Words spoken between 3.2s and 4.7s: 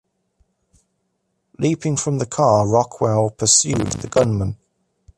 pursued the gunman.